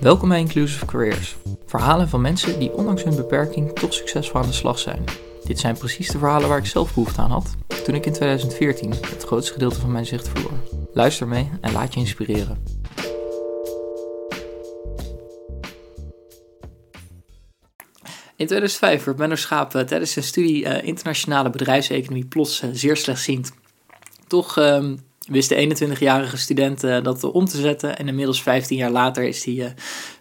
[0.00, 1.36] Welkom bij Inclusive Careers.
[1.66, 5.04] Verhalen van mensen die ondanks hun beperking toch succesvol aan de slag zijn.
[5.44, 8.90] Dit zijn precies de verhalen waar ik zelf behoefte aan had toen ik in 2014
[8.90, 10.52] het grootste gedeelte van mijn zicht verloor.
[10.92, 12.64] Luister mee en laat je inspireren.
[18.36, 22.96] In 2005 werd Menno Schaap eh, tijdens zijn studie eh, internationale bedrijfseconomie plots uh, zeer
[22.96, 23.52] slechtziend.
[24.26, 24.96] Toch ehm,
[25.30, 27.98] wist de 21-jarige student uh, dat om te zetten.
[27.98, 29.66] En inmiddels 15 jaar later is hij uh,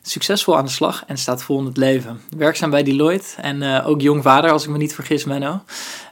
[0.01, 2.21] succesvol aan de slag en staat vol in het leven.
[2.37, 5.63] Werkzaam bij Deloitte en uh, ook jong vader, als ik me niet vergis, Menno.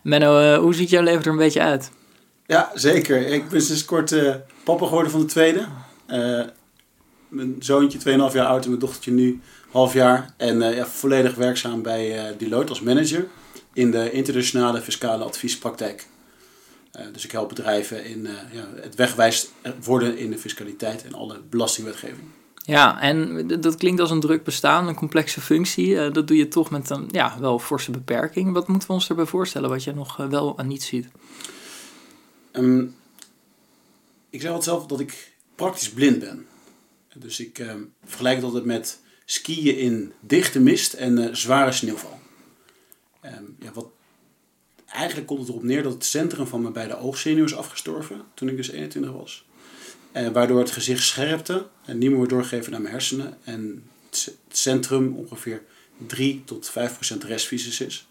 [0.03, 1.91] Menno, hoe ziet jouw leven er een beetje uit?
[2.45, 3.27] Ja, zeker.
[3.27, 4.15] Ik ben sinds kort
[4.63, 5.65] papa geworden van de tweede.
[7.27, 9.41] mijn zoontje 2,5 jaar oud en mijn dochtertje nu
[9.71, 10.33] half jaar.
[10.37, 13.27] En ja, volledig werkzaam bij Deloitte als manager
[13.73, 16.05] in de internationale fiscale adviespraktijk.
[16.99, 19.47] Uh, dus ik help bedrijven in uh, ja, het wegwijs
[19.83, 22.27] worden in de fiscaliteit en alle belastingwetgeving.
[22.63, 25.87] Ja, en dat klinkt als een druk bestaan, een complexe functie.
[25.87, 28.53] Uh, dat doe je toch met een ja, wel forse beperking.
[28.53, 31.07] Wat moeten we ons erbij voorstellen wat je nog wel en niet ziet?
[32.51, 32.95] Um,
[34.29, 36.45] ik zeg altijd zelf dat ik praktisch blind ben.
[37.15, 42.19] Dus ik um, vergelijk het altijd met skiën in dichte mist en zware sneeuwval.
[43.25, 43.87] Um, ja, wat
[44.89, 48.49] eigenlijk komt het erop neer dat het centrum van mijn beide oogzenuwen is afgestorven toen
[48.49, 49.45] ik dus 21 was.
[50.11, 53.37] En waardoor het gezicht scherpte en niet meer wordt doorgegeven naar mijn hersenen.
[53.43, 55.63] En het centrum ongeveer
[56.07, 58.07] 3 tot 5 procent restvisus is.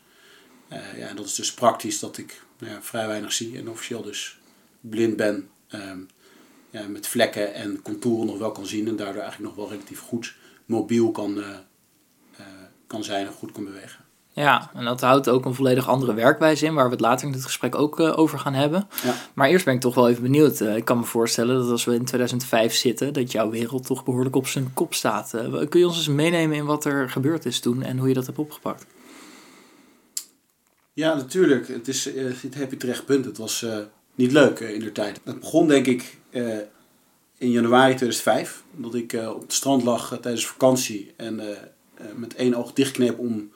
[0.73, 3.71] Uh, ja, en dat is dus praktisch dat ik nou ja, vrij weinig zie en
[3.71, 4.39] officieel dus
[4.81, 5.49] blind ben.
[5.75, 6.09] Um,
[6.71, 10.01] ja, met vlekken en contouren nog wel kan zien en daardoor eigenlijk nog wel relatief
[10.01, 11.49] goed mobiel kan, uh,
[12.41, 12.47] uh,
[12.87, 14.05] kan zijn en goed kan bewegen.
[14.37, 17.33] Ja, en dat houdt ook een volledig andere werkwijze in, waar we het later in
[17.33, 18.89] het gesprek ook uh, over gaan hebben.
[19.05, 19.15] Ja.
[19.35, 20.61] Maar eerst ben ik toch wel even benieuwd.
[20.61, 24.05] Uh, ik kan me voorstellen dat als we in 2005 zitten, dat jouw wereld toch
[24.05, 25.33] behoorlijk op zijn kop staat.
[25.35, 28.15] Uh, kun je ons eens meenemen in wat er gebeurd is toen en hoe je
[28.15, 28.87] dat hebt opgepakt?
[30.93, 31.69] Ja, natuurlijk.
[31.69, 32.03] Het is,
[32.43, 33.25] dit heb je terecht punt.
[33.25, 33.67] Het was
[34.15, 35.21] niet leuk in de tijd.
[35.25, 36.19] Het begon denk ik
[37.39, 41.41] in januari 2005, dat ik op het strand lag tijdens vakantie en
[42.17, 43.51] met één oog dichtkneep om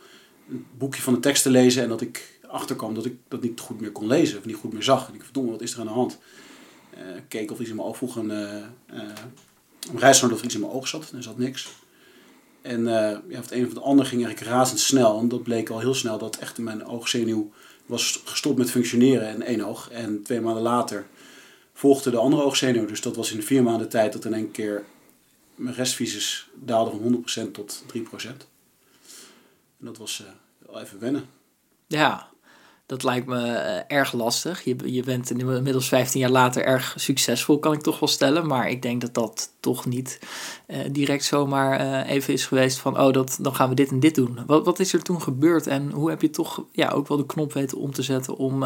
[0.51, 3.61] een boekje van de tekst te lezen en dat ik achterkwam dat ik dat niet
[3.61, 5.09] goed meer kon lezen of niet goed meer zag.
[5.09, 6.19] En ik verdomme, wat is er aan de hand?
[6.95, 8.55] Uh, keek of iets in mijn oog vroeg een, uh,
[8.95, 9.03] uh,
[9.93, 11.09] een reisgenoot of iets in mijn oog zat.
[11.11, 11.69] En er zat niks.
[12.63, 15.19] En ja, van het een of het ander ging eigenlijk razendsnel.
[15.19, 17.51] En dat bleek al heel snel dat echt mijn oogzenuw
[17.87, 19.91] was gestopt met functioneren in één oog.
[19.91, 21.07] En twee maanden later
[21.73, 22.87] volgde de andere oogzenuw.
[22.87, 24.85] Dus dat was in vier maanden tijd dat in één keer
[25.55, 28.50] mijn restvisus daalde van 100% tot 3%.
[29.81, 30.25] En dat was
[30.59, 31.25] wel even wennen.
[31.87, 32.29] Ja,
[32.91, 34.65] dat lijkt me uh, erg lastig.
[34.65, 38.47] Je, je bent inmiddels 15 jaar later erg succesvol, kan ik toch wel stellen.
[38.47, 40.19] Maar ik denk dat dat toch niet
[40.67, 43.01] uh, direct zomaar uh, even is geweest van...
[43.01, 44.39] oh, dat, dan gaan we dit en dit doen.
[44.47, 47.27] Wat, wat is er toen gebeurd en hoe heb je toch ja, ook wel de
[47.27, 48.37] knop weten om te zetten...
[48.37, 48.63] om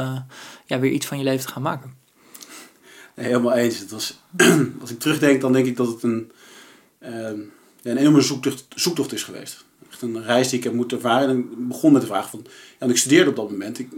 [0.67, 1.95] ja, weer iets van je leven te gaan maken?
[3.15, 3.79] Nee, helemaal eens.
[3.79, 4.21] Het was,
[4.81, 6.33] als ik terugdenk, dan denk ik dat het een,
[6.99, 7.41] ehm,
[7.83, 9.65] een enorme zoektocht, zoektocht is geweest
[10.05, 11.29] een reis die ik heb moeten ervaren.
[11.29, 12.47] En ik begon met de vraag van,
[12.81, 13.79] ja, ik studeerde op dat moment.
[13.79, 13.89] Ik,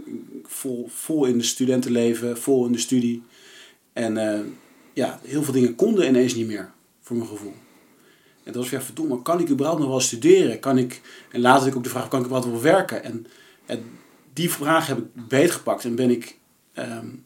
[0.43, 3.23] vol, vol in de studentenleven, vol in de studie.
[3.93, 4.39] En uh,
[4.93, 7.53] ja, heel veel dingen konden ineens niet meer, voor mijn gevoel.
[8.43, 10.59] En dat was ja, verdomme, kan ik überhaupt nog wel studeren?
[10.59, 11.01] Kan ik,
[11.31, 13.03] en later had ik ook de vraag, kan ik überhaupt wel werken?
[13.03, 13.27] En,
[14.33, 16.37] die vraag heb ik beetgepakt en ben ik,
[16.73, 17.25] um,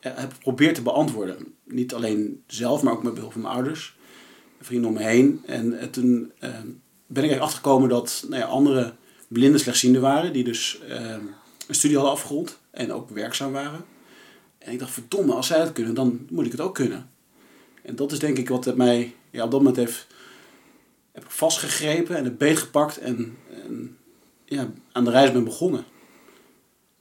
[0.00, 1.54] heb geprobeerd te beantwoorden.
[1.64, 3.96] Niet alleen zelf, maar ook met behulp van mijn ouders,
[4.60, 5.42] vrienden om me heen.
[5.46, 8.94] En, en toen um, ben ik eigenlijk achtergekomen dat nou ja, andere
[9.28, 11.20] blinde slechtzienden waren, die dus ehm,
[11.68, 13.84] een studie hadden afgerond en ook werkzaam waren.
[14.58, 17.10] En ik dacht, verdomme, als zij het kunnen, dan moet ik het ook kunnen.
[17.82, 20.06] En dat is denk ik wat het mij ja, op dat moment heeft
[21.12, 23.96] heb ik vastgegrepen en het beet gepakt en, en
[24.44, 25.84] ja, aan de reis ben begonnen.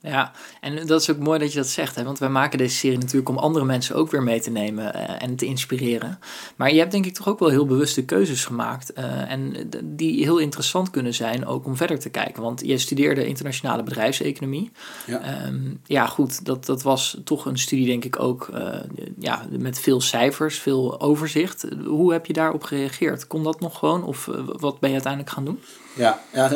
[0.06, 2.04] Ja, en dat is ook mooi dat je dat zegt, hè?
[2.04, 5.22] want wij maken deze serie natuurlijk om andere mensen ook weer mee te nemen uh,
[5.22, 6.20] en te inspireren.
[6.56, 10.24] Maar je hebt denk ik toch ook wel heel bewuste keuzes gemaakt uh, en die
[10.24, 12.42] heel interessant kunnen zijn ook om verder te kijken.
[12.42, 14.72] Want je studeerde internationale bedrijfseconomie.
[15.06, 18.76] Ja, um, ja goed, dat, dat was toch een studie denk ik ook uh,
[19.20, 21.66] ja, met veel cijfers, veel overzicht.
[21.86, 23.28] Hoe heb je daarop gereageerd?
[23.28, 25.60] Kon dat nog gewoon of wat ben je uiteindelijk gaan doen?
[25.96, 26.52] Ja, ja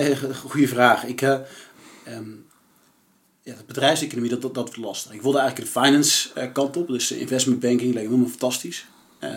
[0.47, 1.05] goede vraag.
[1.05, 1.21] Ik...
[2.07, 2.47] Um
[3.49, 5.13] ja, de bedrijfseconomie, dat, dat, dat was lastig.
[5.13, 8.85] Ik wilde eigenlijk de finance uh, kant op, dus investment banking leek me helemaal fantastisch.
[9.23, 9.29] Uh,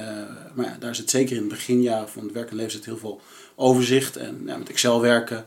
[0.55, 2.97] maar ja, daar zit zeker in het beginjaar van het werk en leven zit heel
[2.97, 3.21] veel
[3.55, 4.17] overzicht.
[4.17, 5.47] En ja, met Excel werken.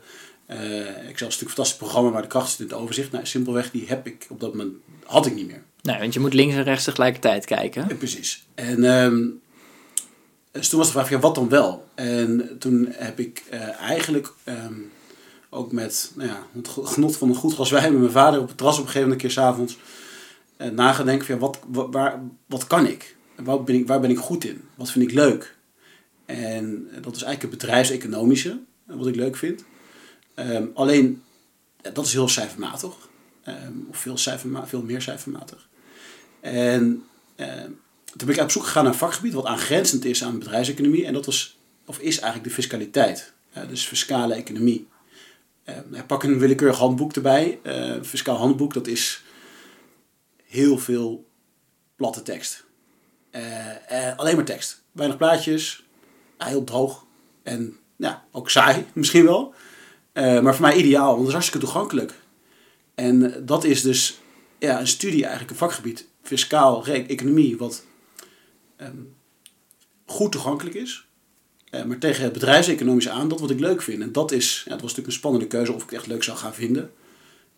[0.50, 3.12] Uh, Excel is natuurlijk een fantastisch programma, maar de kracht zit in het overzicht.
[3.12, 4.74] Nou, simpelweg, die heb ik op dat moment,
[5.04, 5.62] had ik niet meer.
[5.82, 7.86] Nee, want je moet links en rechts tegelijkertijd kijken.
[7.88, 8.46] Ja, precies.
[8.54, 9.40] En um,
[10.50, 11.88] dus toen was de vraag, ja, wat dan wel?
[11.94, 13.42] En toen heb ik
[13.78, 14.90] eigenlijk um,
[15.50, 18.48] ook met nou ja, het genot van een goed glas wijn met mijn vader op
[18.48, 19.78] het terras op een gegeven moment een keer s'avonds
[20.58, 23.16] uh, nagedenken van ja, wat, wat, waar, wat kan ik?
[23.36, 23.86] Waar ben ik?
[23.86, 24.62] waar ben ik goed in?
[24.74, 25.56] Wat vind ik leuk?
[26.26, 29.64] En dat is eigenlijk het bedrijfseconomische, wat ik leuk vind.
[30.34, 31.22] Um, alleen,
[31.92, 32.94] dat is heel cijfermatig.
[33.48, 35.68] Um, of veel, cijferma veel meer cijfermatig.
[36.40, 36.82] En
[37.36, 37.80] um,
[38.16, 41.06] toen ben ik op zoek gegaan naar een vakgebied wat aangrenzend is aan bedrijfseconomie.
[41.06, 43.32] En dat was, of is eigenlijk de fiscaliteit.
[43.56, 44.86] Uh, dus fiscale economie.
[45.68, 47.60] Uh, pak een willekeurig handboek erbij.
[47.62, 49.22] Uh, fiscaal handboek, dat is
[50.44, 51.28] heel veel
[51.96, 52.64] platte tekst.
[54.16, 54.82] alleen maar tekst.
[54.92, 55.86] Weinig plaatjes.
[56.38, 57.04] heel droog.
[57.42, 59.54] En ja, ook saai misschien wel.
[60.14, 62.14] maar voor mij ideaal, want het is hartstikke toegankelijk.
[62.94, 64.20] En dat is dus
[64.58, 66.08] ja, een studie eigenlijk, een vakgebied.
[66.22, 67.84] Fiscaal, economie, wat
[68.76, 69.16] um,
[70.06, 71.05] goed toegankelijk is.
[71.76, 74.02] Uh, maar tegen het bedrijfseconomische aan, dat wat ik leuk vind.
[74.02, 76.22] En dat is, ja, het was natuurlijk een spannende keuze of ik het echt leuk
[76.22, 76.90] zou gaan vinden.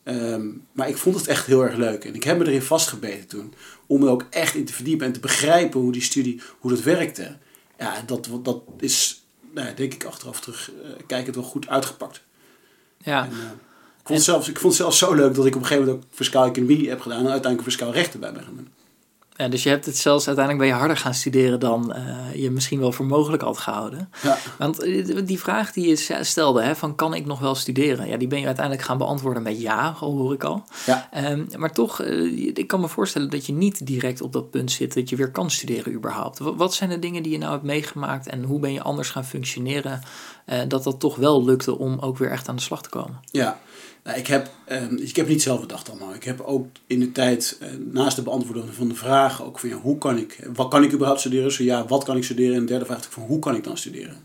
[0.04, 2.04] Um, maar ik vond het echt heel erg leuk.
[2.04, 3.54] En ik heb me erin vastgebeten toen.
[3.86, 6.82] Om er ook echt in te verdiepen en te begrijpen hoe die studie, hoe dat
[6.82, 7.36] werkte.
[7.78, 9.24] Ja, dat, dat is,
[9.54, 12.22] nou, denk ik achteraf terug, uh, kijk het wel goed uitgepakt.
[12.98, 13.24] Ja.
[13.24, 14.24] En, uh, ik, vond en...
[14.24, 16.46] zelfs, ik vond het zelfs zo leuk dat ik op een gegeven moment ook fiscaal
[16.46, 17.18] economie heb gedaan.
[17.18, 18.68] En uiteindelijk fiscaal recht erbij ben gaan doen.
[19.50, 22.80] Dus je hebt het zelfs uiteindelijk ben je harder gaan studeren dan uh, je misschien
[22.80, 24.10] wel voor mogelijk had gehouden.
[24.22, 24.38] Ja.
[24.58, 24.80] Want
[25.26, 28.08] die vraag die je stelde, hè, van kan ik nog wel studeren?
[28.08, 30.64] Ja, die ben je uiteindelijk gaan beantwoorden met ja, al hoor ik al.
[30.86, 31.08] Ja.
[31.30, 34.72] Um, maar toch, uh, ik kan me voorstellen dat je niet direct op dat punt
[34.72, 36.38] zit dat je weer kan studeren überhaupt.
[36.38, 39.24] Wat zijn de dingen die je nou hebt meegemaakt en hoe ben je anders gaan
[39.24, 40.00] functioneren
[40.46, 43.20] uh, dat dat toch wel lukte om ook weer echt aan de slag te komen?
[43.30, 43.58] Ja,
[44.08, 46.14] nou, ik, heb, uh, ik heb niet zelf bedacht allemaal.
[46.14, 49.68] Ik heb ook in de tijd, uh, naast de beantwoorden van de vragen, ook van
[49.68, 51.52] ja, hoe kan ik, wat kan ik überhaupt studeren?
[51.52, 52.54] Zo ja, wat kan ik studeren?
[52.54, 54.16] En de derde vraag van hoe kan ik dan studeren?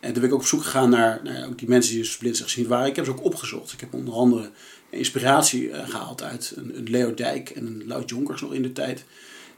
[0.00, 2.16] En toen ben ik ook op zoek gegaan naar, naar ook die mensen die dus
[2.16, 2.86] blind gezien waren.
[2.86, 3.72] Ik heb ze ook opgezocht.
[3.72, 4.50] Ik heb onder andere
[4.90, 8.72] inspiratie uh, gehaald uit een, een, Leo Dijk en een Lout Jonkers nog in de
[8.72, 9.04] tijd.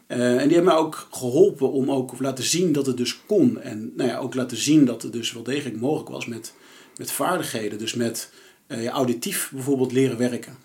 [0.09, 3.61] Uh, en die hebben mij ook geholpen om ook laten zien dat het dus kon.
[3.61, 6.55] En nou ja, ook laten zien dat het dus wel degelijk mogelijk was met,
[6.97, 7.79] met vaardigheden.
[7.79, 8.31] Dus met
[8.71, 10.57] uh, auditief bijvoorbeeld leren werken.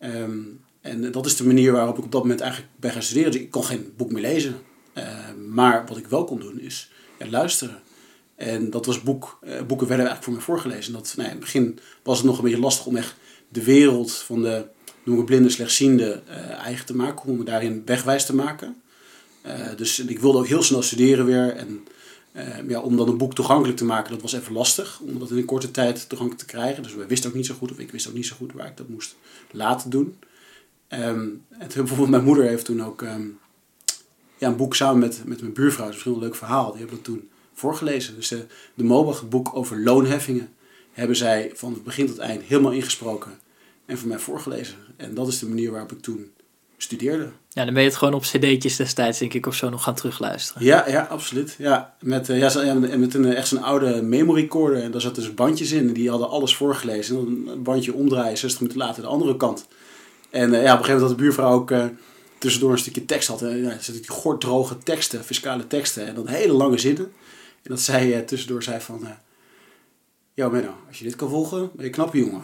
[0.00, 3.32] Um, en dat is de manier waarop ik op dat moment eigenlijk ben gaan studeren.
[3.32, 4.56] Dus ik kon geen boek meer lezen.
[4.94, 5.04] Uh,
[5.48, 7.82] maar wat ik wel kon doen is ja, luisteren.
[8.34, 10.92] En dat was boek, uh, boeken werden eigenlijk voor me voorgelezen.
[10.92, 13.14] Dat, nou in het begin was het nog een beetje lastig om echt
[13.48, 14.66] de wereld van de
[15.04, 16.22] noem ik blinde, slechtziende
[16.62, 17.28] eigen te maken.
[17.28, 18.82] Om me daarin wegwijs te maken.
[19.76, 21.56] dus ik wilde ook heel snel studeren weer.
[21.56, 21.86] En
[22.68, 25.00] ja, om dan een boek toegankelijk te maken, dat was even lastig.
[25.00, 26.82] Om dat in een korte tijd toegankelijk te krijgen.
[26.82, 28.66] Dus we wisten ook niet zo goed, of ik wist ook niet zo goed waar
[28.66, 29.16] ik dat moest
[29.50, 30.16] laten doen.
[30.88, 33.38] En toen, bijvoorbeeld mijn moeder heeft toen ook um,
[34.38, 35.84] ja, een boek samen met, met mijn buurvrouw.
[35.86, 36.70] Dat is misschien leuk verhaal.
[36.70, 38.14] Die hebben dat toen voorgelezen.
[38.14, 40.54] Dus de, de boek over loonheffingen,
[40.92, 43.38] hebben zij van het begin tot eind helemaal ingesproken.
[43.86, 44.76] En voor mij voorgelezen.
[44.96, 46.30] En dat is de manier waarop ik toen
[46.76, 47.32] studeerde.
[47.56, 49.94] Ja, dan ben je het gewoon op cd'tjes destijds, denk ik, of zo nog gaan
[49.94, 50.64] terugluisteren.
[50.64, 51.54] Ja, ja absoluut.
[51.58, 54.82] Ja, met, uh, ja, met een, echt zo'n oude memory recorder.
[54.82, 55.92] En daar zaten dus bandjes in.
[55.92, 57.18] Die hadden alles voorgelezen.
[57.18, 59.66] En dan een bandje omdraaien, 60 minuten later de andere kant.
[60.30, 61.72] En uh, ja, op een gegeven moment had de buurvrouw ook
[62.38, 63.42] tussendoor een stukje tekst had.
[63.42, 66.06] En ja, er die gorddroge teksten, fiscale teksten.
[66.06, 67.12] En dan hele lange zinnen.
[67.62, 69.08] En dat zij tussendoor zei van...
[70.34, 72.42] ja, Menno, als je dit kan volgen, ben je knap jongen.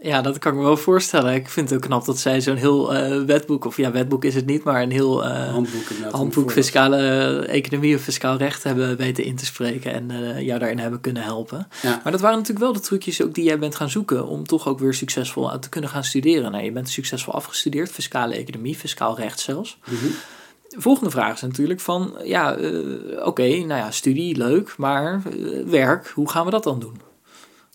[0.00, 1.34] Ja, dat kan ik me wel voorstellen.
[1.34, 4.34] Ik vind het ook knap dat zij zo'n heel uh, wetboek, of ja, wetboek is
[4.34, 6.98] het niet, maar een heel uh, handboek, handboek fiscale
[7.46, 11.22] economie of fiscaal recht hebben weten in te spreken en uh, jou daarin hebben kunnen
[11.22, 11.68] helpen.
[11.82, 12.00] Ja.
[12.02, 14.68] Maar dat waren natuurlijk wel de trucjes ook die jij bent gaan zoeken om toch
[14.68, 16.50] ook weer succesvol te kunnen gaan studeren.
[16.52, 19.78] Nou, je bent succesvol afgestudeerd, fiscale economie, fiscaal recht zelfs.
[19.84, 20.14] Mm -hmm.
[20.76, 25.22] Volgende vraag is natuurlijk van, ja, oké, okay, nou ja, studie, leuk, maar
[25.66, 27.00] werk, hoe gaan we dat dan doen?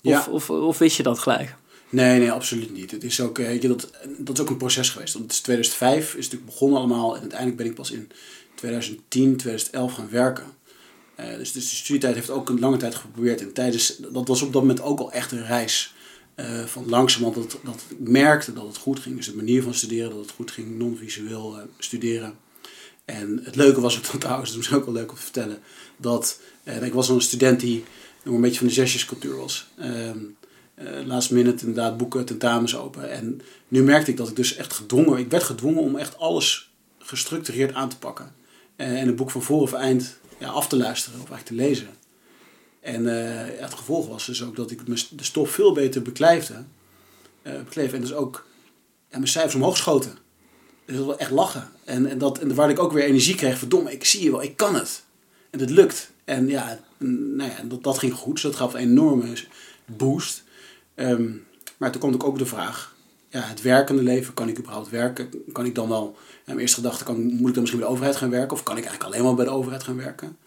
[0.03, 0.25] Of, Ja.
[0.29, 1.55] of, of wist je dat gelijk?
[1.89, 2.91] Nee, nee, absoluut niet.
[2.91, 5.13] Het is ook, weet je, dat, dat is ook een proces geweest.
[5.13, 7.15] Want het is 2005 is natuurlijk begonnen allemaal.
[7.15, 8.11] En uiteindelijk ben ik pas in
[8.55, 10.45] 2010, 2011 gaan werken.
[11.19, 13.41] Uh, dus, dus de studietijd heeft ook een lange tijd geprobeerd.
[13.41, 15.93] En tijdens, dat was op dat moment ook al echt een reis.
[16.35, 19.15] Uh, van langzamerhand dat, dat ik merkte dat het goed ging.
[19.15, 22.37] Dus de manier van studeren, dat het goed ging, non-visueel studeren.
[23.05, 25.59] En het leuke was ook trouwens, dat is ook wel leuk om te vertellen,
[25.97, 26.39] dat
[26.81, 27.83] ik was een student die
[28.23, 29.67] nog een beetje van de zesjescultuur was.
[29.79, 30.11] Uh,
[30.81, 33.11] uh, last minute inderdaad boeken, tentamens open.
[33.11, 36.71] En nu merkte ik dat ik dus echt gedwongen, ik werd gedwongen om echt alles
[36.97, 38.33] gestructureerd aan te pakken.
[38.77, 41.67] Uh, en het boek van voor of eind ja, af te luisteren of eigenlijk te
[41.67, 41.87] lezen.
[42.79, 46.63] En ja, het gevolg was dus ook dat ik de stof veel beter beklijfde.
[47.43, 48.45] bekleef en dus ook
[49.09, 50.17] mijn cijfers omhoog schoten.
[50.89, 51.69] Dus dat was echt lachen.
[51.83, 54.43] En, en, dat, en waar ik ook weer energie kreeg, verdomme, ik zie je wel,
[54.43, 55.03] ik kan het.
[55.49, 56.11] En het lukt.
[56.25, 58.33] En ja, nou ja dat, dat ging goed.
[58.33, 59.33] Dus dat gaf een enorme
[59.85, 60.43] boost.
[60.99, 61.31] Ehm,
[61.77, 62.95] maar toen kwam ook de vraag,
[63.29, 65.29] ja, het werkende leven, kan ik überhaupt werken?
[65.51, 68.15] Kan ik dan wel, mijn eerste gedachte, kan, moet ik dan misschien bij de overheid
[68.15, 68.51] gaan werken?
[68.51, 70.37] Of kan ik eigenlijk alleen maar bij de overheid gaan werken?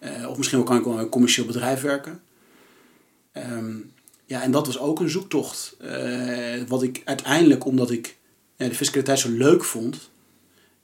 [0.00, 2.20] Uh, of misschien kan ik wel bij een commercieel bedrijf werken?
[3.32, 3.76] Ehm,
[4.24, 5.76] ja, en dat was ook een zoektocht.
[5.82, 8.16] Uh, wat ik uiteindelijk, omdat ik
[8.56, 10.10] ja, de fiscaliteit zo leuk vond,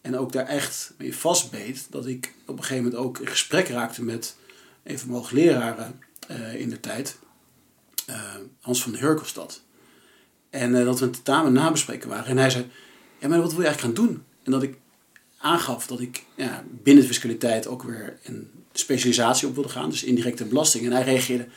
[0.00, 3.68] en ook daar echt mee vastbeet, dat ik op een gegeven moment ook in gesprek
[3.68, 4.36] raakte met
[4.82, 6.00] een van hoogleraren
[6.30, 7.18] uh, in de tijd,
[8.60, 9.62] Hans van Hurkelstad.
[10.50, 12.26] En dat we een tentamen nabespreken waren.
[12.26, 12.70] En hij zei,
[13.18, 14.24] ja, maar wat wil je eigenlijk gaan doen?
[14.42, 14.76] En dat ik
[15.38, 20.04] aangaf dat ik ja, binnen de fiscaliteit ook weer een specialisatie op wilde gaan, dus
[20.04, 20.84] indirecte belasting.
[20.84, 21.48] En hij reageerde,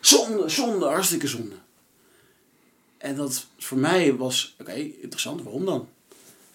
[0.00, 1.54] zonde, zonde, hartstikke zonde.
[2.98, 5.88] En dat voor mij was, oké, interessant, waarom dan?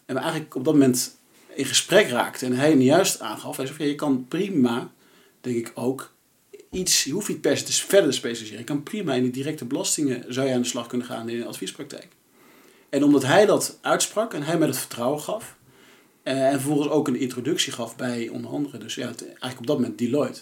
[0.06, 1.18] En we eigenlijk op dat moment
[1.56, 4.91] in gesprek raakten en hij juist aangaf, hij zei, ja, je kan prima,
[5.41, 6.13] denk ik ook,
[6.72, 8.60] iets, je hoeft niet per se verder te specialiseren.
[8.60, 11.42] Je kan prima in die directe belastingen, zou je aan de slag kunnen gaan in
[11.42, 12.08] een adviespraktijk.
[12.90, 15.58] En omdat hij dat uitsprak en hij mij het vertrouwen gaf,
[16.24, 19.80] eh, en vervolgens ook een introductie gaf bij onder andere, dus ja, eigenlijk op dat
[19.80, 20.42] moment Deloitte.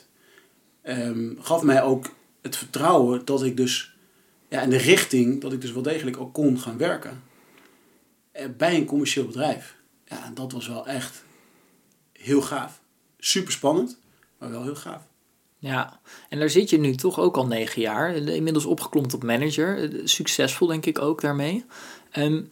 [0.84, 3.96] Um, gaf mij ook het vertrouwen dat ik dus,
[4.50, 7.24] ja, in de richting dat ik dus wel degelijk ook kon gaan werken.
[8.34, 9.76] Uh, bij een commercieel bedrijf.
[10.06, 11.24] Ja, en dat was wel echt
[12.14, 12.82] heel gaaf.
[13.18, 14.00] Super spannend,
[14.40, 15.02] maar wel heel gaaf.
[15.68, 18.16] Ja, en daar zit je nu toch ook al negen jaar.
[18.16, 19.84] Inmiddels opgeklomd tot manager.
[19.84, 21.66] Eh, succesvol denk ik ook daarmee.
[22.18, 22.52] Um,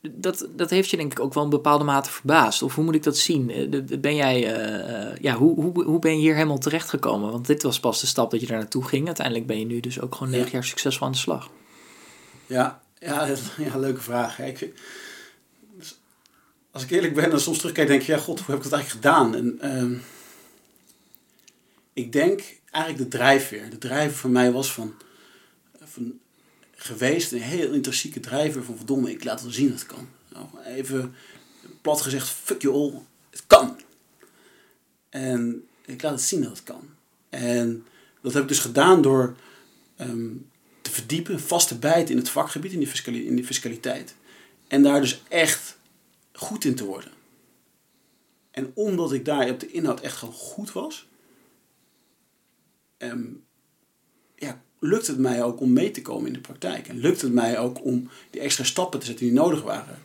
[0.00, 2.62] dat, dat heeft je denk ik ook wel een bepaalde mate verbaasd.
[2.62, 3.50] Of hoe moet ik dat zien?
[3.50, 7.32] Eh, ben jij, uh, ja, hoe, hoe, hoe ben je hier helemaal terecht gekomen?
[7.32, 9.06] Want dit was pas de stap dat je daar naartoe ging.
[9.06, 11.50] Uiteindelijk ben je nu dus ook gewoon negen jaar succesvol aan de slag.
[12.46, 13.28] Ja, ja,
[13.68, 14.38] ja leuke vraag.
[14.38, 14.72] Ik,
[15.78, 15.98] dus
[16.70, 18.72] als ik eerlijk ben, dan soms terugkijk, denk ik, ja, god, hoe heb ik dat
[18.72, 19.34] eigenlijk gedaan?
[19.34, 19.98] En uh,
[21.98, 23.70] ik denk eigenlijk de drijfveer.
[23.70, 24.94] De drijfveer voor mij was van,
[25.82, 26.18] van
[26.74, 27.32] geweest.
[27.32, 30.08] Een heel intrinsieke drijver van verdomme, ik laat wel zien dat het kan.
[30.28, 31.14] Nou, even
[31.80, 33.00] plat gezegd, fuck you all,
[33.30, 33.80] het kan.
[35.08, 36.88] En ik laat het zien dat het kan.
[37.28, 37.86] En
[38.20, 39.36] dat heb ik dus gedaan door
[39.96, 40.30] ehm,
[40.82, 44.14] te verdiepen, vast te bijten in het vakgebied, in die, in die fiscaliteit.
[44.68, 45.78] En daar dus echt
[46.32, 47.12] goed in te worden.
[48.50, 51.08] En omdat ik daar op de inhoud echt gewoon goed was,
[52.98, 53.44] um,
[54.34, 56.88] ja, lukt het mij ook om mee te komen in de praktijk.
[56.88, 59.98] En lukt het mij ook om die extra stappen te zetten die nodig waren.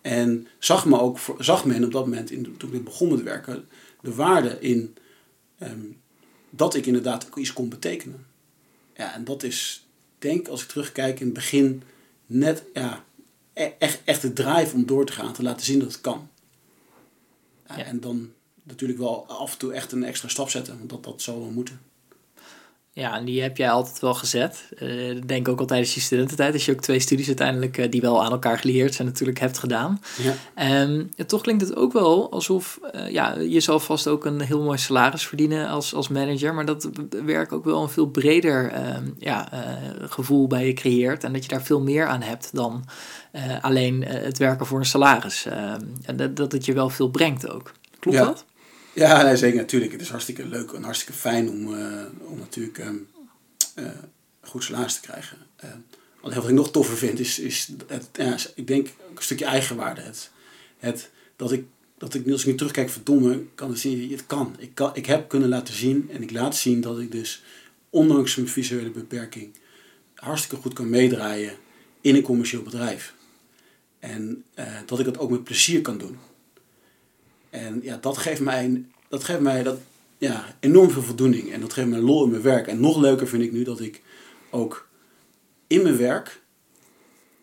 [0.00, 3.68] En zag, me ook, zag men op dat moment, in, toen ik begon met werken,
[4.00, 4.96] de waarde in
[5.58, 5.86] ehm,
[6.50, 8.26] dat ik inderdaad iets kon betekenen.
[8.94, 9.86] Ja, en dat is,
[10.18, 11.82] denk als ik terugkijk in het begin,
[12.26, 13.04] net ja,
[13.52, 16.28] e-, echt, echt de drive om door te gaan, te laten zien dat het kan.
[17.68, 21.04] Ja, En dan natuurlijk wel af en toe echt een extra stap zetten, want dat,
[21.04, 21.80] dat zou wel moeten.
[22.98, 24.68] Ja, en die heb jij altijd wel gezet.
[24.82, 28.00] Uh, denk ook al tijdens je studententijd, als je ook twee studies uiteindelijk uh, die
[28.00, 30.00] wel aan elkaar gelieerd zijn natuurlijk hebt gedaan.
[30.54, 30.82] Ja.
[30.82, 34.62] Um, toch klinkt het ook wel alsof uh, ja, je zal vast ook een heel
[34.62, 36.90] mooi salaris verdienen als, als manager, maar dat
[37.24, 39.48] werk ook wel een veel breder ehm, ja,
[40.00, 42.84] gevoel bij je creëert en dat je daar veel meer aan hebt dan
[43.60, 45.46] alleen het werken voor een salaris.
[45.46, 47.72] Ehm, en dat, dat het je wel veel brengt ook.
[47.98, 48.24] Klopt ja.
[48.24, 48.44] dat?
[48.96, 49.56] Ja, nee, zeker.
[49.56, 49.92] Natuurlijk.
[49.92, 53.08] Het is hartstikke leuk en hartstikke fijn om, uh, om natuurlijk um,
[53.78, 53.88] uh,
[54.40, 55.38] goed salaris te krijgen.
[55.64, 55.70] Uh,
[56.20, 60.00] wat ik nog toffer vind, is, is het, ja, ik denk een stukje eigenwaarde.
[60.00, 60.30] Het,
[60.78, 61.64] het, dat ik,
[61.98, 64.56] dat ik, als ik nu terugkijk, verdomme, kan het zien, het kan.
[64.58, 64.90] Ik, kan.
[64.94, 67.42] ik heb kunnen laten zien en ik laat zien dat ik dus,
[67.90, 69.54] ondanks mijn visuele beperking,
[70.14, 71.56] hartstikke goed kan meedraaien
[72.00, 73.14] in een commercieel bedrijf.
[73.98, 74.44] En
[74.86, 76.18] dat ik dat ook met plezier kan doen.
[77.50, 79.78] En ja, dat geeft mij, dat geeft mij dat,
[80.18, 81.52] ja, enorm veel voldoening.
[81.52, 82.66] En dat geeft mij lol in mijn werk.
[82.66, 84.02] En nog leuker vind ik nu dat ik
[84.50, 84.88] ook
[85.66, 86.40] in mijn werk,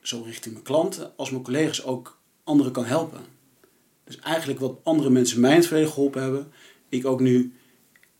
[0.01, 3.21] zo richting mijn klanten als mijn collega's, ook anderen kan helpen.
[4.03, 6.51] Dus eigenlijk wat andere mensen mij in het verleden geholpen hebben,
[6.89, 7.53] ik ook nu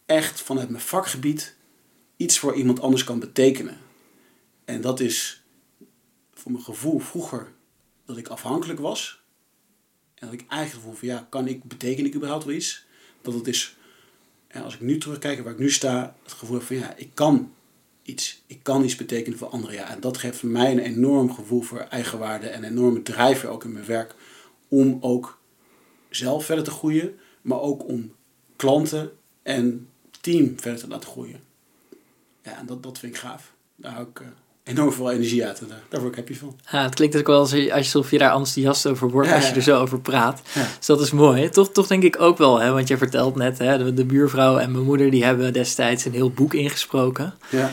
[0.06, 1.56] echt vanuit mijn vakgebied
[2.18, 3.78] iets voor iemand anders kan betekenen.
[4.66, 5.44] En dat is
[6.34, 7.52] voor mijn gevoel vroeger
[8.06, 9.23] dat ik afhankelijk was
[10.24, 12.86] en dat ik eigenlijk gevoel van ja, kan ik, beteken ik überhaupt wel iets?
[13.22, 13.78] Dat het is,
[14.52, 17.54] ja, als ik nu terugkijk waar ik nu sta, het gevoel van ja, ik kan
[18.04, 18.44] iets.
[18.48, 19.76] Ik kan iets betekenen voor anderen.
[19.76, 23.64] Ja, en dat geeft mij een enorm gevoel voor eigenwaarde en een enorme drijver ook
[23.64, 24.16] in mijn werk.
[24.68, 25.40] Om ook
[26.10, 28.14] zelf verder te groeien, maar ook om
[28.56, 29.12] klanten
[29.42, 29.90] en
[30.22, 31.44] team verder te laten groeien.
[32.42, 33.54] Ja, en dat, dat vind ik gaaf.
[33.76, 34.28] Daar hou ik, uh,
[34.64, 35.60] enorm veel energie uit.
[35.60, 36.56] En daar, daar word ik happy van.
[36.72, 39.44] Ja, het klinkt ook wel als je, alsof je daar enthousiast over wordt Ja, als
[39.44, 40.42] je ja, er zo over praat.
[40.54, 40.68] Ja.
[40.78, 41.50] Dus dat is mooi.
[41.50, 44.58] Toch, toch denk ik ook wel, hè, want je vertelt net, hè, de, de buurvrouw
[44.58, 47.34] en mijn moeder die hebben destijds een heel boek ingesproken.
[47.50, 47.72] Ja.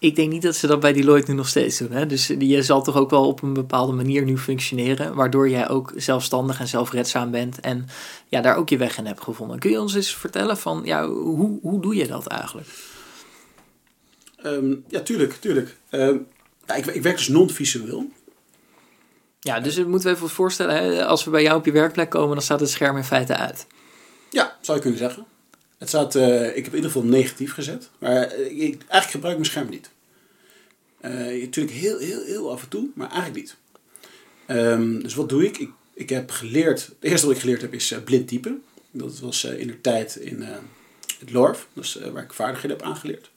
[0.00, 1.92] Ik denk niet dat ze dat bij Deloitte nu nog steeds doen.
[1.92, 2.06] Hè?
[2.06, 5.92] Dus je zal toch ook wel op een bepaalde manier nu functioneren, waardoor jij ook
[5.96, 7.86] zelfstandig en zelfredzaam bent en
[8.28, 9.58] ja, daar ook je weg in hebt gevonden.
[9.58, 12.68] Kun je ons eens vertellen van, ja, hoe, hoe doe je dat eigenlijk?
[14.42, 15.76] Ehm, ja, tuurlijk, tuurlijk.
[15.90, 16.16] Ehm,
[16.66, 18.10] ja, ik, ik werk dus non-visueel.
[19.40, 21.06] Ja, dus moeten we even voorstellen, hè?
[21.06, 23.66] als we bij jou op je werkplek komen, dan staat het scherm in feite uit.
[24.30, 25.26] Ja, zou je kunnen zeggen.
[25.78, 27.90] Het staat, eh, ik heb in ieder geval negatief gezet.
[27.98, 29.90] Maar eh, ik, eigenlijk gebruik ik mijn scherm niet.
[31.00, 33.56] Eh, natuurlijk heel, heel, heel af en toe, maar eigenlijk niet.
[34.46, 35.58] Ehm, dus wat doe ik?
[35.58, 35.70] ik?
[35.94, 38.62] Ik heb geleerd, het eerste wat ik geleerd heb is blind typen.
[38.90, 40.42] Dat was in de tijd in
[41.18, 43.30] het LORF, dus waar ik vaardigheden heb aangeleerd.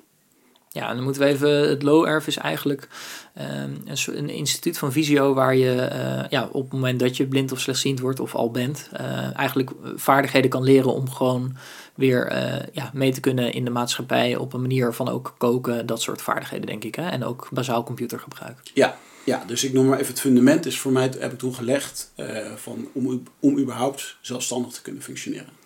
[0.74, 1.70] Ja, dan moeten we even.
[1.70, 2.88] Het LOERF is eigenlijk
[3.34, 7.28] ehm, een, een instituut van visio waar je eh, ja, op het moment dat je
[7.28, 11.56] blind of slechtziend wordt of al bent, eh, eigenlijk vaardigheden kan leren om gewoon
[11.96, 15.86] weer eh, ja, mee te kunnen in de maatschappij op een manier van ook koken,
[15.86, 16.96] dat soort vaardigheden denk ik.
[16.96, 17.10] Hè?
[17.10, 18.58] En ook bazaal computergebruik.
[18.74, 21.56] Ja, ja, dus ik noem maar even het fundament is voor mij, heb ik toen
[21.56, 25.60] gelegd, eh, van, om, om überhaupt zelfstandig te kunnen functioneren.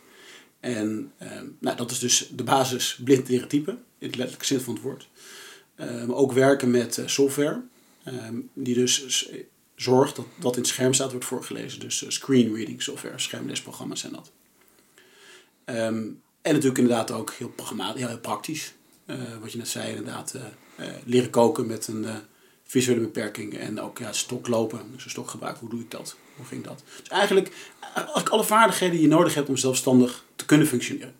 [0.65, 4.59] En ehm, nou, dat is dus de basis blind leren typen, in het letterlijke zin
[4.59, 5.07] van het woord.
[5.75, 7.61] Maar ook werken met eh, software,
[8.03, 9.29] ehm, die dus
[9.75, 11.79] zorgt dat wat in het scherm staat wordt voorgelezen.
[11.79, 14.31] Dus eh, screen reading software, schermleesprogramma's zijn dat.
[15.65, 16.03] Ehm,
[16.41, 18.73] en natuurlijk inderdaad ook heel, programmatisch, heel, heel praktisch.
[19.05, 20.35] Eh, wat je net zei, inderdaad,
[21.05, 22.05] leren koken met een
[22.63, 23.57] visuele beperking.
[23.57, 26.15] En ook ja, stoklopen, dus een stokgebruik, hoe doe ik dat?
[26.35, 26.83] Hoe ging dat?
[26.99, 27.51] Dus eigenlijk,
[28.29, 31.15] alle vaardigheden die je nodig hebt om zelfstandig te kunnen functioneren.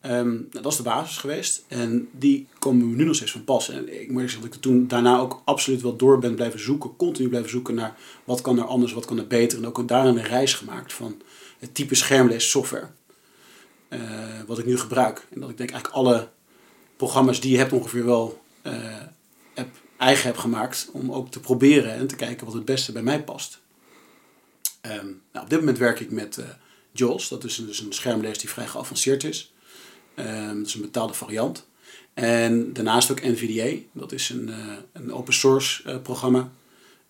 [0.00, 1.64] Ehm, nou, dat is de basis geweest.
[1.68, 3.68] En die komen me nu nog steeds van pas.
[3.68, 6.96] En ik moet zeggen dat ik toen daarna ook absoluut wel door ben blijven zoeken.
[6.96, 9.58] Continu blijven zoeken naar wat kan er anders, wat kan er beter.
[9.58, 11.22] En ook daarin een reis gemaakt van
[11.58, 12.88] het type schermleessoftware.
[13.88, 14.00] eh
[14.46, 15.26] wat ik nu gebruik.
[15.34, 16.28] En dat ik denk eigenlijk alle
[16.96, 18.96] programma's die je hebt ongeveer wel eh,
[19.98, 20.88] eigen heb gemaakt.
[20.92, 23.60] Om ook te proberen en te kijken wat het beste bij mij past.
[24.88, 26.44] Ehm, nou, op dit moment werk ik met eh
[26.92, 27.28] JAWS.
[27.28, 29.52] Dat is een, dus een schermlees die vrij geavanceerd is.
[30.14, 31.66] Ehm, dat is een betaalde variant.
[32.14, 33.82] En daarnaast ook NVDA.
[33.92, 36.50] Dat is een, eh, een open source eh, programma.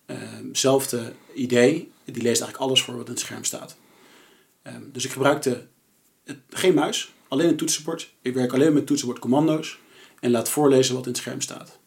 [0.05, 1.91] Ehm, zelfde idee.
[2.05, 3.77] Die leest eigenlijk alles voor wat in het scherm staat.
[4.91, 5.67] Dus ik gebruikte
[6.23, 8.13] het, geen muis, alleen een toetsenbord.
[8.21, 9.79] Ik werk alleen met toetsenbordcommando's.
[10.19, 11.79] En laat voorlezen wat in het scherm staat.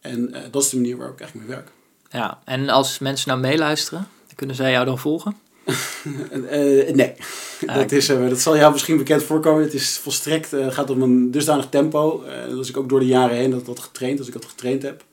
[0.00, 1.72] En dat is de manier waarop ik eigenlijk mee werk.
[2.10, 5.36] Ja, en als mensen nou meeluisteren, kunnen zij jou dan volgen?
[6.48, 7.12] Eh, nee,
[7.66, 9.62] Ah, dat, is, eh, dat zal jou misschien bekend voorkomen.
[9.62, 12.22] Het is volstrekt, eh, gaat om een dusdanig tempo.
[12.22, 14.82] eh dat ik ook door de jaren heen dat dat getraind, als ik dat getraind
[14.82, 15.04] heb,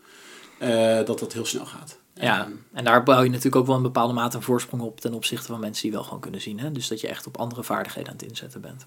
[0.57, 1.97] eh, dat dat heel snel gaat.
[2.13, 4.99] Ja, Ehm, en daar bouw je natuurlijk ook wel een bepaalde mate een voorsprong op
[5.01, 6.59] ten opzichte van mensen die wel gewoon kunnen zien.
[6.59, 6.71] Hè?
[6.71, 8.85] Dus dat je echt op andere vaardigheden aan het inzetten bent.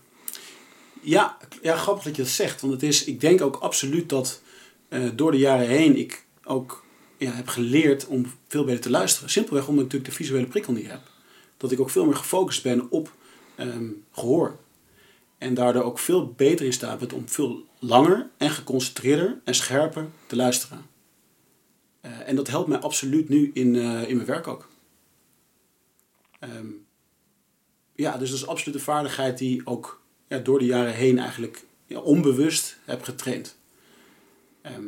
[1.00, 2.60] Ja, ja, grappig dat je dat zegt.
[2.60, 4.40] Want het is, ik denk ook absoluut dat
[4.88, 6.84] eh, door de jaren heen ik ook
[7.22, 9.30] ja, heb geleerd om veel beter te luisteren.
[9.30, 11.00] Simpelweg omdat ik natuurlijk de visuele prikkel niet heb.
[11.56, 13.12] Dat ik ook veel meer gefocust ben op
[13.54, 14.58] ehm, gehoor.
[15.38, 20.08] En daardoor ook veel beter in staat ben om veel langer en geconcentreerder en scherper
[20.26, 20.86] te luisteren.
[22.00, 24.68] Eh, en dat helpt mij absoluut nu in, eh, in mijn werk ook.
[26.38, 26.66] Ehm,
[27.94, 31.64] ja, dus dat is absoluut een vaardigheid die ook ja, door de jaren heen eigenlijk
[31.88, 33.58] onbewust heb getraind.
[34.62, 34.84] Ehm,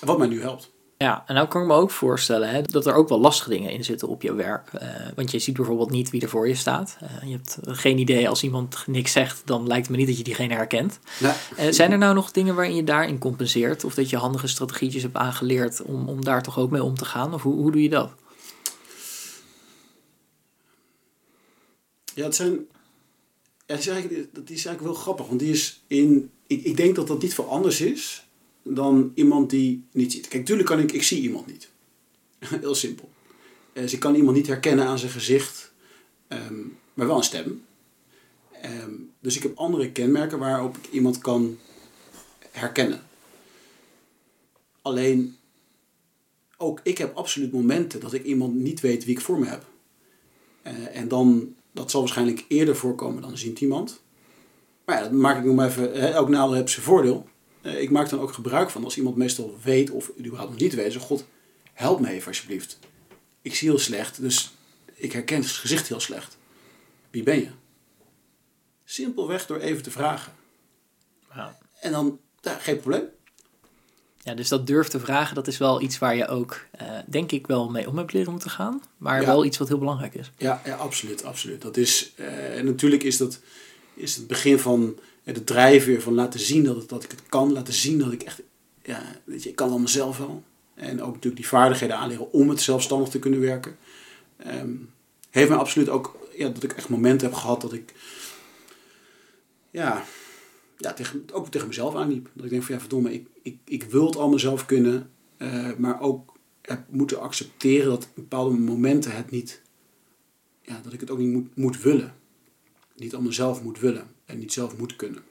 [0.00, 0.73] wat mij nu helpt.
[0.96, 3.70] Ja, en nou kan ik me ook voorstellen hè, dat er ook wel lastige dingen
[3.70, 4.72] in zitten op je werk.
[4.72, 6.96] Eh, want je ziet bijvoorbeeld niet wie er voor je staat.
[7.00, 10.18] Eh, je hebt geen idee als iemand niks zegt, dan lijkt het me niet dat
[10.18, 10.98] je diegene herkent.
[11.20, 11.36] Ja.
[11.56, 13.84] Eh, zijn er nou nog dingen waarin je daarin compenseert?
[13.84, 17.04] Of dat je handige strategietjes hebt aangeleerd om, om daar toch ook mee om te
[17.04, 17.34] gaan?
[17.34, 18.10] Of hoe, hoe doe je dat?
[22.14, 22.52] Ja, het zijn.
[23.66, 26.30] Ja, het is eigenlijk, dat is eigenlijk wel grappig, want die is in.
[26.46, 28.23] Ik, ik denk dat dat niet veel anders is
[28.64, 30.28] dan iemand die niet ziet.
[30.28, 31.70] Kijk, tuurlijk kan ik, ik zie iemand niet.
[32.60, 33.08] Heel simpel.
[33.72, 35.72] Eh, Dus ik kan iemand niet herkennen aan zijn gezicht,
[36.28, 36.60] ehm,
[36.94, 37.64] maar wel een stem.
[38.62, 41.58] Ehm, dus ik heb andere kenmerken waarop ik iemand kan
[42.50, 43.02] herkennen.
[44.82, 45.36] Alleen,
[46.56, 49.66] ook ik heb absoluut momenten dat ik iemand niet weet wie ik voor me heb.
[50.62, 54.02] Eh, en dan, dat zal waarschijnlijk eerder voorkomen dan ziet iemand.
[54.84, 57.28] Maar ja, dat maak ik nog even, elk nadeel heeft zijn voordeel.
[57.64, 60.74] Eh, ik maak dan ook gebruik van als iemand meestal weet of überhaupt nog niet
[60.74, 60.92] weet.
[60.92, 61.24] Zeg, God,
[61.72, 62.78] help me even alsjeblieft.
[63.42, 64.54] Ik zie heel slecht, dus
[64.94, 66.36] ik herken het gezicht heel slecht.
[67.10, 67.48] Wie ben je?
[68.84, 70.32] Simpelweg door even te vragen.
[71.34, 71.58] Ja.
[71.80, 73.04] En dan, ja, geen probleem.
[74.22, 77.32] Ja, dus dat durf te vragen, dat is wel iets waar je ook, eh, denk
[77.32, 78.82] ik, wel mee om hebt leren moeten gaan.
[78.96, 79.26] Maar Ja.
[79.26, 80.30] wel iets wat heel belangrijk is.
[80.36, 81.62] Ja, ja absoluut, absoluut.
[81.62, 83.40] Dat is, eh, en natuurlijk is dat
[83.94, 84.98] is het begin van
[85.32, 87.52] de drijfveer van laten zien dat, dat ik het kan.
[87.52, 88.42] Laten zien dat ik echt,
[88.82, 90.42] ja, weet je, ik kan het allemaal zelf wel.
[90.74, 93.76] En ook natuurlijk die vaardigheden aanleren om het zelfstandig te kunnen werken.
[94.36, 94.72] Ehm,
[95.30, 97.94] heeft mij absoluut ook, ja, dat ik echt momenten heb gehad dat ik,
[99.70, 100.04] ja,
[100.78, 102.30] ja tegen, ook tegen mezelf aanliep.
[102.32, 105.10] Dat ik denk van ja, verdomme, ik, ik, ik wil het allemaal zelf kunnen.
[105.36, 106.32] eh, maar ook
[106.62, 109.62] heb moeten accepteren dat bepaalde momenten het niet
[110.62, 112.14] ja, dat ik het ook niet moet, moet willen.
[112.96, 115.22] Niet allemaal zelf moet willen en niet zelf moet kunnen.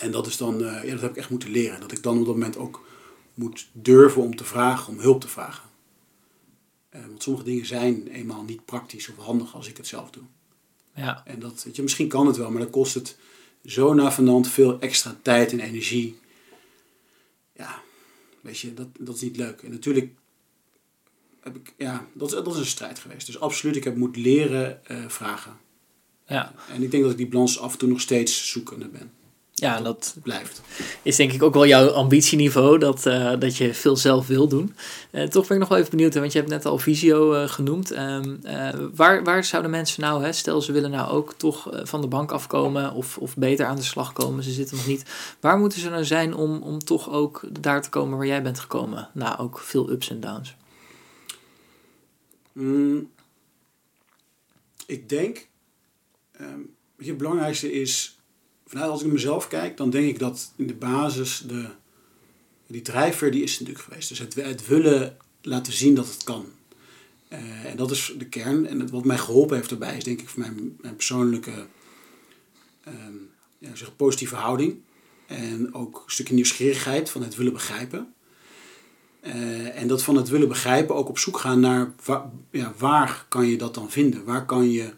[0.00, 1.80] En dat is dan, eh, ja, dat heb ik echt moeten leren.
[1.80, 2.86] Dat ik dan op dat moment ook
[3.34, 5.68] moet durven om te vragen, om hulp te vragen.
[6.88, 10.22] Eh, want sommige dingen zijn eenmaal niet praktisch of handig als ik het zelf doe.
[10.94, 13.16] Ja, En dat, weet je, misschien kan het wel, maar dan kost het
[13.64, 16.18] zo navenant veel extra tijd en energie.
[17.52, 17.82] Ja,
[18.40, 19.62] weet je, dat, dat is niet leuk.
[19.62, 20.10] En natuurlijk
[21.40, 23.26] heb ik, ja, dat, is- dat is een strijd geweest.
[23.26, 25.56] Dus absoluut, ik heb moeten leren eh, vragen.
[26.26, 26.52] Ja.
[26.74, 29.10] En ik denk dat ik die balans af en toe nog steeds zoekende ben.
[29.52, 30.60] ja dat Blijft.
[31.02, 34.74] is denk ik ook wel jouw ambitieniveau, dat, eh, dat je veel zelf wil doen.
[35.10, 37.32] Eh, toch ben ik nog wel even benieuwd, hè, want je hebt net al Visio
[37.32, 37.90] eh, genoemd.
[37.90, 42.00] Ehm, eh, waar, waar zouden mensen nou, hè, stel ze willen nou ook toch van
[42.00, 45.04] de bank afkomen of, of beter aan de slag komen, ze zitten nog niet.
[45.40, 48.58] Waar moeten ze nou zijn om, om toch ook daar te komen waar jij bent
[48.58, 49.08] gekomen?
[49.12, 50.54] Nou, ook veel ups en downs.
[52.52, 53.10] Mm,
[54.86, 55.48] ik denk,
[56.98, 58.18] je, het belangrijkste is,
[58.66, 61.68] vanuit als ik naar mezelf kijk, dan denk ik dat in de basis de,
[62.66, 64.08] die drijfveer die is natuurlijk geweest.
[64.08, 66.46] Dus het, het willen laten zien dat het kan.
[67.28, 68.66] Eh, en dat is de kern.
[68.66, 71.66] En wat mij geholpen heeft daarbij is denk ik voor mijn, mijn persoonlijke
[72.84, 73.14] ehm,
[73.58, 74.76] ja, zeg, positieve houding.
[75.26, 78.14] En ook een stukje nieuwsgierigheid van het willen begrijpen.
[79.20, 83.26] Eh, en dat van het willen begrijpen ook op zoek gaan naar wa- ja, waar
[83.28, 84.24] kan je dat dan vinden?
[84.24, 84.92] Waar kan je,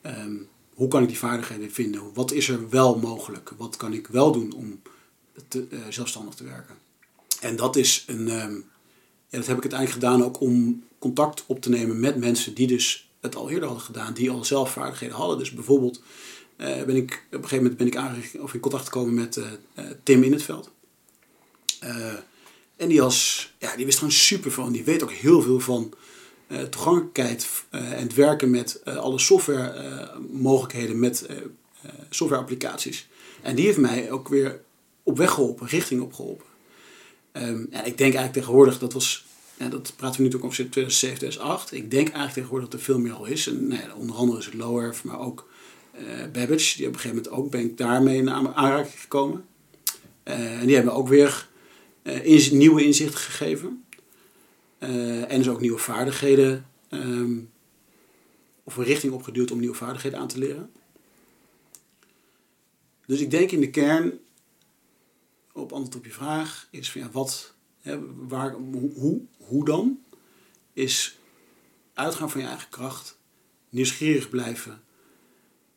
[0.00, 0.36] ehm,
[0.74, 2.14] hoe kan ik die vaardigheden vinden?
[2.14, 3.52] Wat is er wel mogelijk?
[3.56, 4.80] Wat kan ik wel doen om
[5.48, 6.74] eh, zelfstandig te werken?
[7.40, 8.54] En dat is een, ehm,
[9.28, 12.66] ja, dat heb ik uiteindelijk gedaan ook om contact op te nemen met mensen die
[12.66, 15.38] dus het al eerder hadden gedaan, die al zelf vaardigheden hadden.
[15.38, 16.02] Dus bijvoorbeeld
[16.56, 19.36] eh, ben ik op een gegeven moment ben ik aange- of in contact gekomen met
[19.36, 20.70] eh, Tim in het veld.
[22.76, 23.02] En die,
[23.58, 24.72] ja, die wist gewoon super van.
[24.72, 25.94] Die weet ook heel veel van
[26.60, 31.42] toegankelijkheid eh, en het werken met eh, alle software eh, mogelijkheden met eh, eh,
[32.10, 33.08] softwareapplicaties.
[33.42, 34.60] En die heeft mij ook weer
[35.02, 36.46] op weg geholpen, richting op geholpen.
[37.32, 39.24] Ehm, ja, ik denk eigenlijk tegenwoordig, dat was,
[39.56, 41.72] dat praten we nu ook over 2007, 2008.
[41.72, 43.46] Ik denk eigenlijk tegenwoordig dat er veel meer al is.
[43.46, 45.50] En, nou onder andere is het Lowerf, maar ook
[45.92, 46.76] eh Babbage.
[46.76, 49.44] Die op een gegeven moment ook, ben ik daarmee in aan- aanraking gekomen.
[50.22, 51.48] Eh, en die hebben ook weer
[52.02, 53.84] eh, ins- nieuwe inzichten gegeven.
[54.82, 56.66] Eh, en dus ook nieuwe vaardigheden.
[56.88, 57.40] ehm,
[58.64, 60.72] of een richting opgeduwd om nieuwe vaardigheden aan te leren.
[63.06, 64.18] Dus ik denk in de kern,
[65.52, 70.02] op antwoord op je vraag, is van ja, wat, hè, waar, hoe, hoe, dan?
[70.72, 71.18] Is
[71.94, 73.18] uitgaan van je eigen kracht,
[73.68, 74.82] nieuwsgierig blijven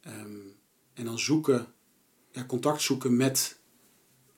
[0.02, 0.40] ehm,
[0.94, 1.74] en dan zoeken,
[2.32, 3.60] ja, contact zoeken met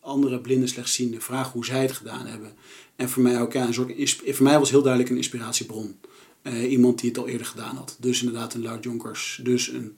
[0.07, 2.53] andere blinde slechtzienden, vragen hoe zij het gedaan hebben.
[2.95, 3.73] En voor mij ook, ja, een
[4.33, 5.99] voor mij was heel duidelijk een inspiratiebron.
[6.41, 7.97] Eh, iemand die het al eerder gedaan had.
[7.99, 9.97] Dus inderdaad een Lau Jonkers, dus een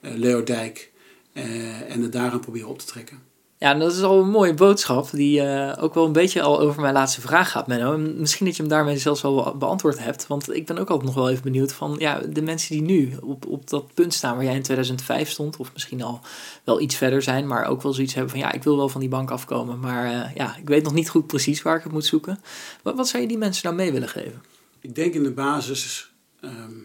[0.00, 0.90] eh, Leo Dijk.
[1.32, 3.29] eh, en het daaraan proberen op te trekken.
[3.62, 6.80] Ja, dat is al een mooie boodschap die eh, ook wel een beetje al over
[6.80, 7.94] mijn laatste vraag gaat, Menno.
[7.94, 10.26] En misschien dat je hem daarmee zelfs wel be- beantwoord hebt.
[10.26, 13.16] Want ik ben ook altijd nog wel even benieuwd van ja, de mensen die nu
[13.22, 16.20] op, op dat punt staan waar jij in 2005 stond, of misschien al
[16.64, 19.00] wel iets verder zijn, maar ook wel zoiets hebben van ja, ik wil wel van
[19.00, 21.92] die bank afkomen, maar eh, ja, ik weet nog niet goed precies waar ik het
[21.92, 22.40] moet zoeken.
[22.82, 24.42] Wat, wat zou je die mensen nou mee willen geven?
[24.80, 26.78] Ik denk in de basis, ehm,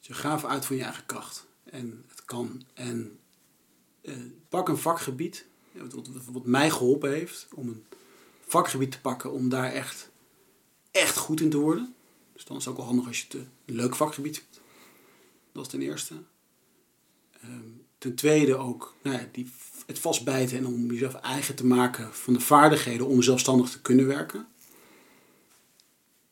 [0.00, 1.46] je gaaf uit van je eigen kracht.
[1.70, 2.62] En het kan.
[2.74, 3.18] En
[4.04, 4.14] eh,
[4.48, 7.84] pak een vakgebied, eh, wat, wat, mij geholpen heeft, om een
[8.46, 10.10] vakgebied te pakken, om daar echt,
[10.90, 11.94] echt goed in te worden.
[12.32, 14.60] Dus dan is het ook wel handig als je het een leuk vakgebied vindt.
[15.52, 16.14] Dat is ten eerste.
[17.40, 19.50] Ehm, ten tweede ook nou ja, die,
[19.86, 24.06] het vastbijten en om jezelf eigen te maken van de vaardigheden om zelfstandig te kunnen
[24.06, 24.46] werken.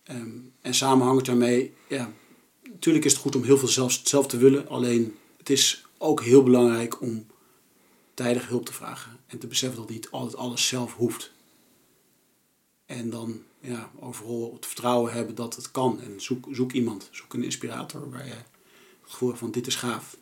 [0.02, 2.12] Ehm, en samenhangend daarmee, ja,
[2.62, 4.68] natuurlijk is het goed om heel veel zelf, zelf te willen.
[4.68, 7.26] Alleen het is ook heel belangrijk om
[8.22, 9.18] tijdig hulp te vragen.
[9.26, 11.32] En te beseffen dat niet altijd alles zelf hoeft.
[12.87, 16.00] En dan ja, overal het vertrouwen hebben dat het kan.
[16.00, 19.74] En zoek, zoek iemand, zoek een inspirator waar je het gevoel hebt van dit is
[19.74, 20.16] gaaf.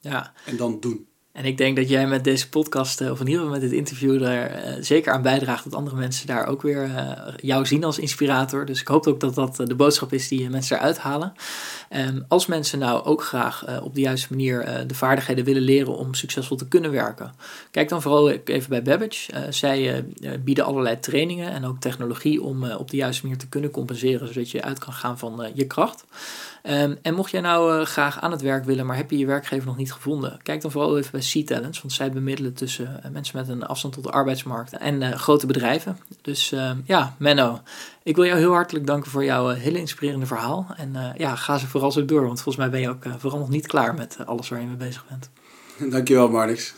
[0.00, 1.06] Ja, En dan doen.
[1.36, 4.22] En ik denk dat jij met deze podcast, of in ieder geval met dit interview,
[4.22, 6.90] er zeker aan bijdraagt dat andere mensen daar ook weer
[7.36, 8.66] jou zien als inspirator.
[8.66, 11.32] Dus ik hoop ook dat dat de boodschap is die mensen eruit halen.
[11.88, 16.14] En als mensen nou ook graag op de juiste manier de vaardigheden willen leren om
[16.14, 17.32] succesvol te kunnen werken,
[17.70, 19.32] kijk dan vooral even bij Babbage.
[19.50, 20.04] zij
[20.44, 24.50] bieden allerlei trainingen en ook technologie om op de juiste manier te kunnen compenseren, zodat
[24.50, 26.04] je uit kan gaan van je kracht.
[26.66, 29.26] Ehm, en mocht jij nou uh, graag aan het werk willen, maar heb je je
[29.26, 33.10] werkgever nog niet gevonden, kijk dan vooral even bij C-Talents, want zij bemiddelen tussen uh,
[33.10, 35.98] mensen met een afstand tot de arbeidsmarkt en uh, grote bedrijven.
[36.22, 37.60] Dus ehm, ja, Menno,
[38.02, 40.66] ik wil jou heel hartelijk danken voor jouw hele inspirerende verhaal.
[40.76, 43.48] En ja, ga ze vooral zo door, want volgens mij ben je ook vooral nog
[43.48, 45.30] niet klaar met alles waar je mee bezig bent.
[45.92, 46.74] Dankjewel, Marnix.